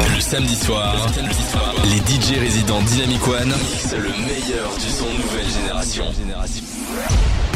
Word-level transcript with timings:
Le 0.00 0.20
samedi 0.20 0.54
soir, 0.54 0.96
les 1.84 1.98
DJ 1.98 2.38
résidents 2.38 2.80
Dynamic 2.82 3.28
One 3.28 3.52
c'est 3.76 3.98
le 3.98 4.08
meilleur 4.08 4.74
du 4.74 4.88
son 4.88 5.04
nouvelle 5.04 5.50
génération. 5.50 6.04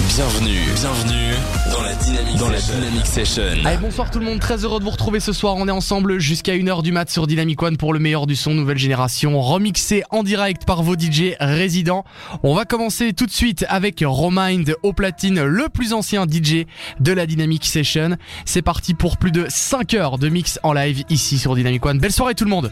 Bienvenue, 0.08 0.60
bienvenue 0.74 1.34
dans 1.72 1.82
la 1.82 1.94
Dynamic, 1.94 2.36
dans 2.38 2.48
la 2.48 2.58
Dynamic 2.58 3.04
Session. 3.04 3.42
Allez, 3.66 3.76
bonsoir 3.76 4.10
tout 4.10 4.18
le 4.18 4.24
monde, 4.24 4.40
très 4.40 4.64
heureux 4.64 4.78
de 4.78 4.84
vous 4.84 4.90
retrouver 4.90 5.20
ce 5.20 5.32
soir. 5.32 5.56
On 5.56 5.68
est 5.68 5.72
ensemble 5.72 6.18
jusqu'à 6.18 6.54
1h 6.54 6.82
du 6.82 6.90
mat 6.90 7.10
sur 7.10 7.26
Dynamic 7.26 7.60
One 7.62 7.76
pour 7.76 7.92
le 7.92 7.98
meilleur 7.98 8.26
du 8.26 8.34
son 8.34 8.54
nouvelle 8.54 8.78
génération, 8.78 9.38
remixé 9.40 10.04
en 10.10 10.22
direct 10.22 10.64
par 10.64 10.82
vos 10.82 10.94
DJ 10.94 11.34
résidents. 11.38 12.04
On 12.42 12.54
va 12.54 12.64
commencer 12.64 13.12
tout 13.12 13.26
de 13.26 13.30
suite 13.30 13.66
avec 13.68 14.02
Romind 14.06 14.74
au 14.82 14.94
platine, 14.94 15.42
le 15.42 15.68
plus 15.68 15.92
ancien 15.92 16.24
DJ 16.24 16.64
de 16.98 17.12
la 17.12 17.26
Dynamic 17.26 17.66
Session. 17.66 18.16
C'est 18.46 18.62
parti 18.62 18.94
pour 18.94 19.18
plus 19.18 19.32
de 19.32 19.44
5 19.48 19.92
heures 19.94 20.18
de 20.18 20.30
mix 20.30 20.58
en 20.62 20.72
live 20.72 21.04
ici 21.10 21.36
sur 21.38 21.54
Dynamic 21.54 21.84
One. 21.84 21.98
Belle 21.98 22.12
soirée 22.12 22.25
tout 22.34 22.44
le 22.44 22.50
monde. 22.50 22.70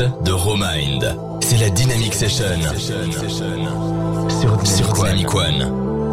de 0.00 0.32
Romind. 0.32 1.16
C'est 1.40 1.58
la 1.58 1.70
Dynamic 1.70 2.14
Session, 2.14 2.44
sur, 4.64 4.92
Dynamic 4.92 5.32
One. 5.34 6.03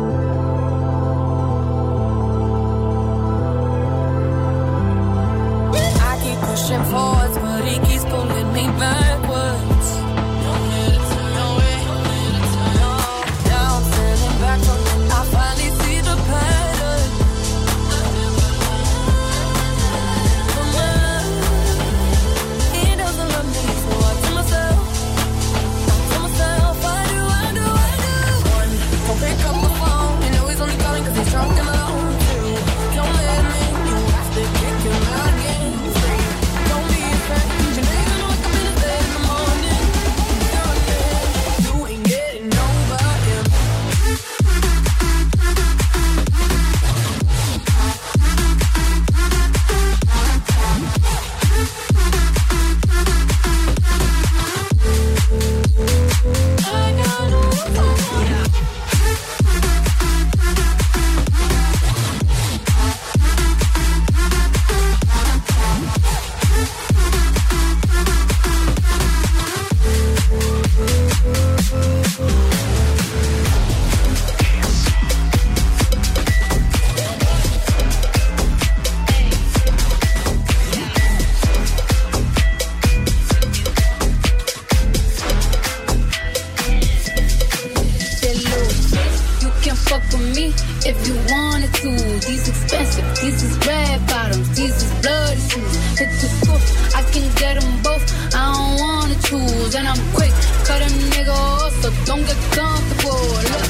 if 90.86 90.98
you 91.08 91.16
wanted 91.30 91.74
to. 91.82 91.90
These 92.28 92.48
expensive, 92.50 93.06
these 93.22 93.44
is 93.44 93.56
red 93.68 94.00
bottoms, 94.08 94.48
these 94.56 94.76
is 94.84 94.92
bloody 95.02 95.42
shoes. 95.50 95.76
Hit 96.00 96.10
the 96.22 96.28
school, 96.40 96.62
I 96.96 97.02
can 97.12 97.26
get 97.36 97.60
them 97.60 97.82
both. 97.84 98.04
I 98.36 98.54
don't 98.54 98.76
wanna 98.80 99.16
choose, 99.28 99.76
and 99.76 99.88
I'm 99.88 100.02
quick. 100.14 100.34
Cut 100.66 100.82
a 100.82 100.90
nigga 101.12 101.34
off, 101.34 101.74
so 101.82 101.90
don't 102.06 102.26
get 102.26 102.40
comfortable. 102.56 103.26
Look, 103.50 103.70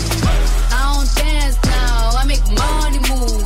I 0.72 0.82
don't 0.94 1.10
dance 1.16 1.58
now, 1.66 2.20
I 2.22 2.24
make 2.26 2.46
money 2.52 3.00
move. 3.12 3.46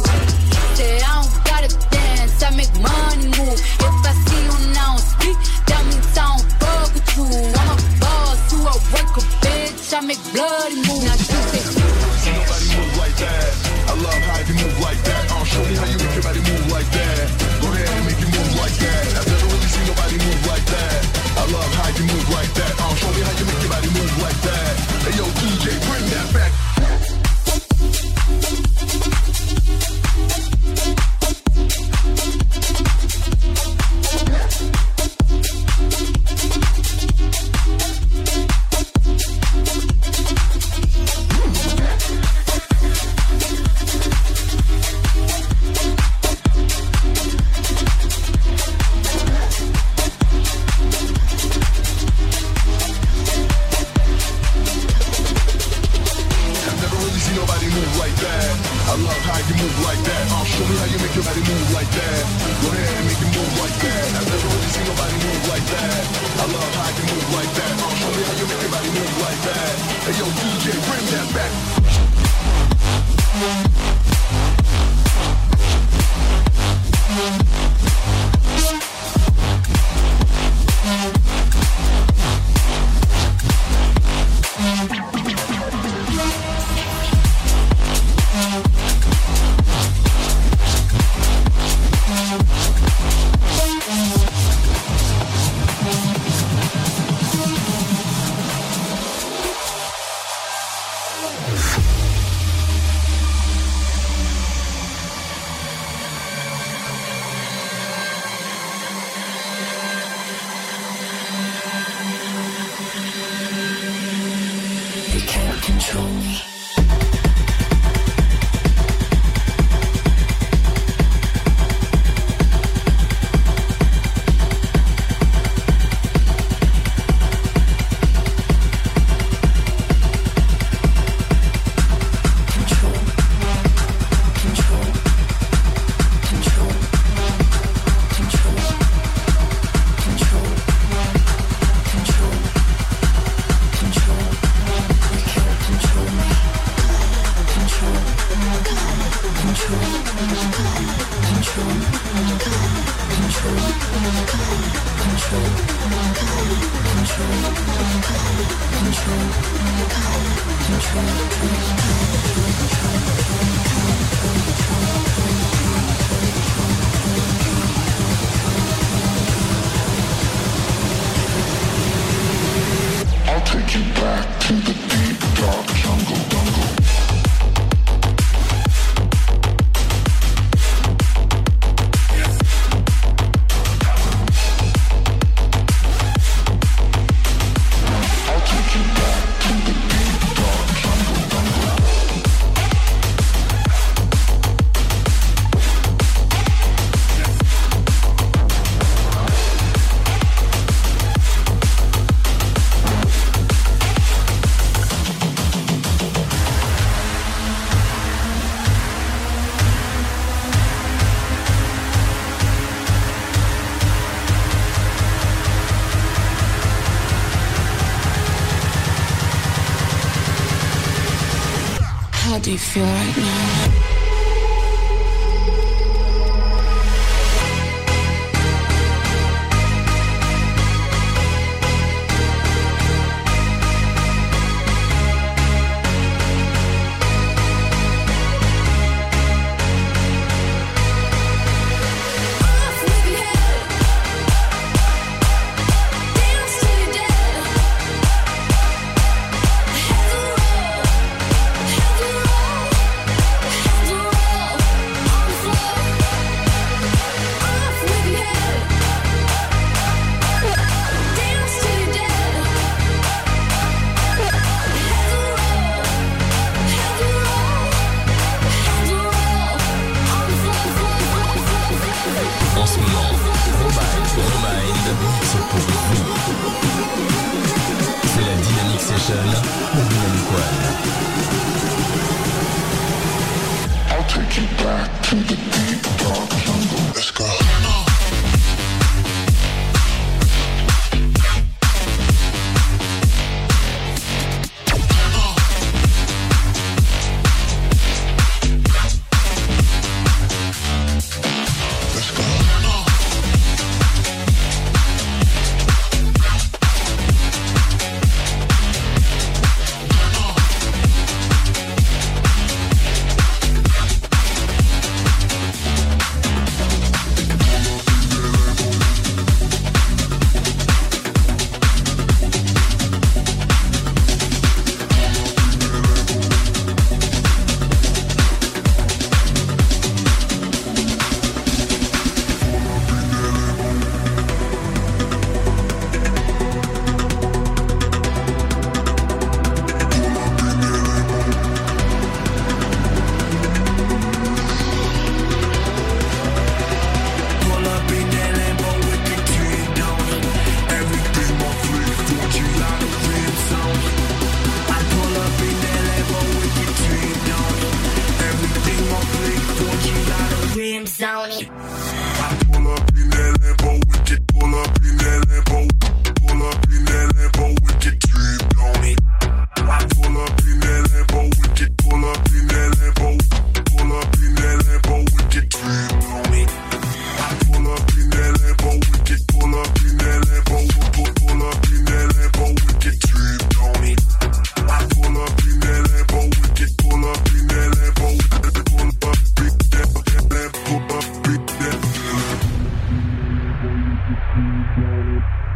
Say 0.78 1.00
I 1.02 1.12
don't 1.20 1.34
gotta 1.50 1.72
dance, 1.90 2.44
I 2.44 2.50
make 2.56 2.74
money 2.80 3.28
move. 3.38 3.60
If 3.60 4.06
I 4.10 4.14
see 4.26 4.42
you 4.48 4.58
now 4.74 4.98
speak, 4.98 5.38
that 5.68 5.82
means 5.90 6.18
I 6.18 6.26
don't 6.30 6.46
fuck 6.60 6.94
with 6.94 7.10
you. 7.18 7.28
I'm 7.62 7.70
a 7.74 7.78
boss, 8.02 8.40
you 8.52 8.60
a 8.62 8.74
worker, 8.94 9.26
bitch. 9.44 9.94
I 9.94 10.02
make 10.02 10.22
bloody 10.34 10.76
moves. 10.88 11.15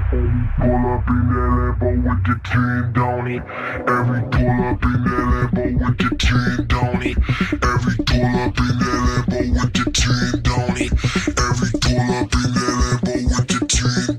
Pull 0.09 0.17
up 0.17 1.07
in 1.07 1.21
that 1.29 1.77
Lambo 1.79 1.89
with 2.01 2.23
the 2.25 2.33
team, 2.43 2.93
don't 2.93 3.27
it? 3.27 3.43
Every 3.87 4.21
pull 4.31 4.49
up 4.65 4.81
in 4.81 5.03
that 5.03 5.51
Lambo 5.53 5.63
with 5.77 5.97
the 5.99 6.09
team, 6.17 6.65
don't 6.65 7.03
it? 7.05 7.17
Every 7.61 7.95
pull 8.05 8.25
up 8.25 8.57
in 8.57 8.73
that 8.79 9.25
Lambo 9.27 9.39
with 9.53 9.73
the 9.73 9.85
team, 9.93 10.41
don't 10.41 10.81
it? 10.81 10.91
Every 11.37 11.69
pull 11.79 12.01
up 12.17 12.33
in 12.33 12.49
that 12.57 13.01
Lambo 13.03 13.13
with 13.29 13.47
the 13.47 13.57
team. 13.67 14.18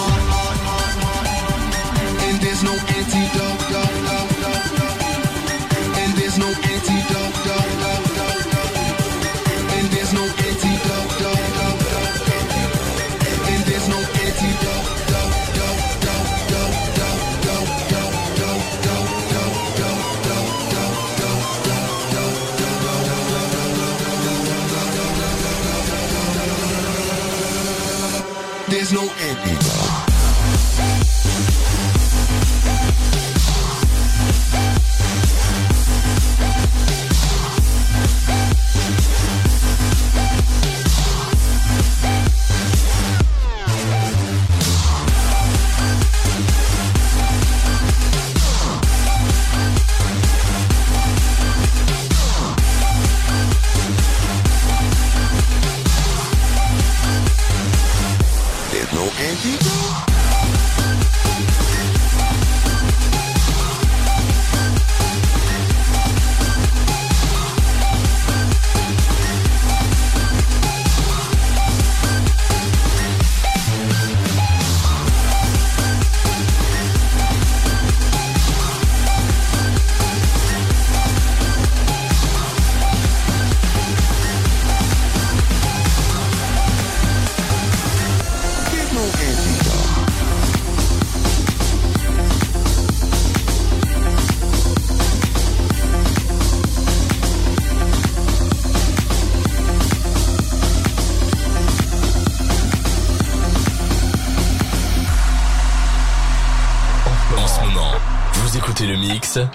no 2.63 2.90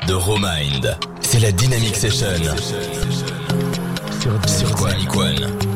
de 0.06 0.14
Romind. 0.14 0.98
C'est 1.20 1.40
la 1.40 1.52
Dynamic 1.52 1.96
Session. 1.96 2.26
Sur 4.46 4.74
Dynamic 4.74 5.16
One. 5.16 5.75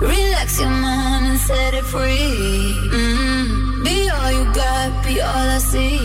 Relax 0.00 0.60
your 0.60 0.68
mind 0.68 1.26
and 1.26 1.38
set 1.38 1.72
it 1.72 1.84
free. 1.84 2.74
Mm-hmm. 2.92 3.82
Be 3.82 4.08
all 4.10 4.30
you 4.30 4.44
got, 4.52 5.04
be 5.04 5.20
all 5.20 5.48
I 5.56 5.58
see. 5.58 5.96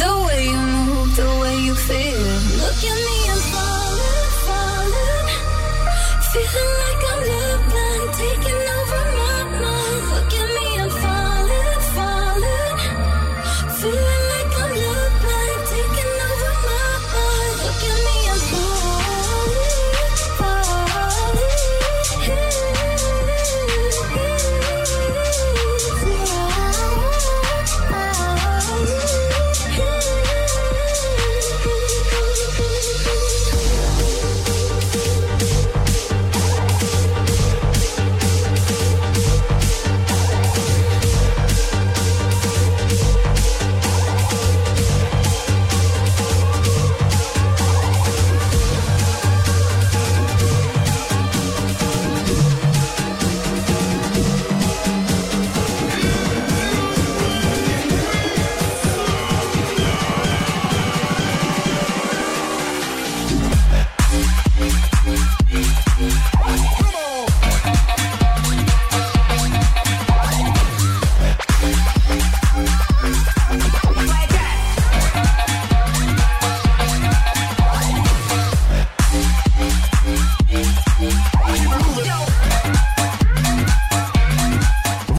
The 0.00 0.12
way 0.26 0.44
you 0.44 0.60
move, 0.60 1.16
the 1.16 1.30
way 1.40 1.56
you 1.66 1.74
feel. 1.74 2.36
Look 2.60 2.80
at 2.92 2.98
me, 3.06 3.16
I'm 3.32 3.42
falling, 3.52 4.30
falling. 4.46 5.28
Feeling 6.32 6.85